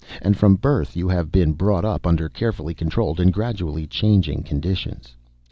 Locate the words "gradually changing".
3.31-4.41